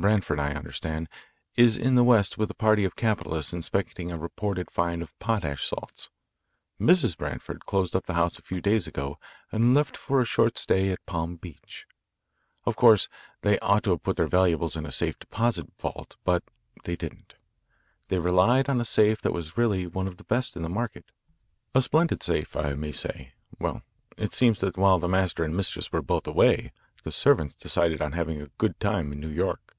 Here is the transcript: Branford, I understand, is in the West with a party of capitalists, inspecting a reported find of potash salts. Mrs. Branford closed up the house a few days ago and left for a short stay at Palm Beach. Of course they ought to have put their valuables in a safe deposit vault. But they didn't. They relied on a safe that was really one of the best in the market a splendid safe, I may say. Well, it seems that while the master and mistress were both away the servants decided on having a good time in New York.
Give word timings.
Branford, 0.00 0.38
I 0.38 0.52
understand, 0.54 1.08
is 1.56 1.76
in 1.76 1.96
the 1.96 2.04
West 2.04 2.38
with 2.38 2.48
a 2.52 2.54
party 2.54 2.84
of 2.84 2.94
capitalists, 2.94 3.52
inspecting 3.52 4.12
a 4.12 4.16
reported 4.16 4.70
find 4.70 5.02
of 5.02 5.18
potash 5.18 5.64
salts. 5.66 6.08
Mrs. 6.80 7.16
Branford 7.18 7.66
closed 7.66 7.96
up 7.96 8.06
the 8.06 8.14
house 8.14 8.38
a 8.38 8.42
few 8.42 8.60
days 8.60 8.86
ago 8.86 9.18
and 9.50 9.74
left 9.74 9.96
for 9.96 10.20
a 10.20 10.24
short 10.24 10.56
stay 10.56 10.92
at 10.92 11.04
Palm 11.04 11.34
Beach. 11.34 11.84
Of 12.64 12.76
course 12.76 13.08
they 13.42 13.58
ought 13.58 13.82
to 13.82 13.90
have 13.90 14.04
put 14.04 14.16
their 14.16 14.28
valuables 14.28 14.76
in 14.76 14.86
a 14.86 14.92
safe 14.92 15.18
deposit 15.18 15.66
vault. 15.80 16.14
But 16.22 16.44
they 16.84 16.94
didn't. 16.94 17.34
They 18.06 18.20
relied 18.20 18.68
on 18.68 18.80
a 18.80 18.84
safe 18.84 19.20
that 19.22 19.32
was 19.32 19.58
really 19.58 19.88
one 19.88 20.06
of 20.06 20.16
the 20.16 20.22
best 20.24 20.54
in 20.54 20.62
the 20.62 20.68
market 20.68 21.06
a 21.74 21.82
splendid 21.82 22.22
safe, 22.22 22.54
I 22.54 22.74
may 22.74 22.92
say. 22.92 23.32
Well, 23.58 23.82
it 24.16 24.32
seems 24.32 24.60
that 24.60 24.78
while 24.78 25.00
the 25.00 25.08
master 25.08 25.42
and 25.42 25.56
mistress 25.56 25.90
were 25.90 26.02
both 26.02 26.28
away 26.28 26.72
the 27.02 27.10
servants 27.10 27.56
decided 27.56 28.00
on 28.00 28.12
having 28.12 28.40
a 28.40 28.46
good 28.58 28.78
time 28.78 29.10
in 29.12 29.18
New 29.18 29.28
York. 29.30 29.74